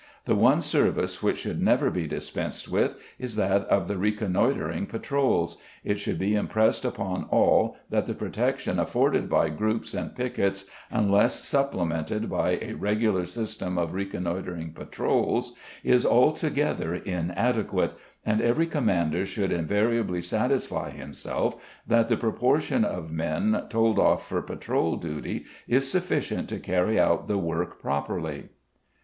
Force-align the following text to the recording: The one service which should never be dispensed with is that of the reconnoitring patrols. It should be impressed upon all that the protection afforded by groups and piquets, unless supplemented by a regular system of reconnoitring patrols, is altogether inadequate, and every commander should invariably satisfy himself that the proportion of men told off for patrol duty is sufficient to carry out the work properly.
The 0.25 0.33
one 0.33 0.61
service 0.61 1.21
which 1.21 1.41
should 1.41 1.61
never 1.61 1.91
be 1.91 2.07
dispensed 2.07 2.67
with 2.67 2.95
is 3.19 3.35
that 3.35 3.65
of 3.67 3.87
the 3.87 3.99
reconnoitring 3.99 4.87
patrols. 4.87 5.59
It 5.83 5.99
should 5.99 6.17
be 6.17 6.33
impressed 6.33 6.83
upon 6.85 7.25
all 7.25 7.77
that 7.91 8.07
the 8.07 8.15
protection 8.15 8.79
afforded 8.79 9.29
by 9.29 9.49
groups 9.49 9.93
and 9.93 10.15
piquets, 10.15 10.65
unless 10.89 11.43
supplemented 11.47 12.31
by 12.31 12.57
a 12.63 12.73
regular 12.73 13.27
system 13.27 13.77
of 13.77 13.93
reconnoitring 13.93 14.73
patrols, 14.73 15.55
is 15.83 16.03
altogether 16.03 16.95
inadequate, 16.95 17.93
and 18.25 18.41
every 18.41 18.65
commander 18.65 19.23
should 19.23 19.51
invariably 19.51 20.23
satisfy 20.23 20.89
himself 20.89 21.57
that 21.85 22.09
the 22.09 22.17
proportion 22.17 22.83
of 22.83 23.11
men 23.11 23.65
told 23.69 23.99
off 23.99 24.27
for 24.27 24.41
patrol 24.41 24.95
duty 24.95 25.45
is 25.67 25.91
sufficient 25.91 26.49
to 26.49 26.57
carry 26.57 26.99
out 26.99 27.27
the 27.27 27.37
work 27.37 27.79
properly. 27.79 28.49